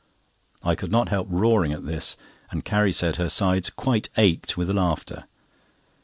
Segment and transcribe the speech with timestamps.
[0.63, 2.17] I could not help roaring at this,
[2.49, 5.25] and Carrie said her sides quite ached with laughter.